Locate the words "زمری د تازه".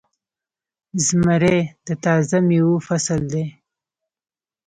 1.07-2.37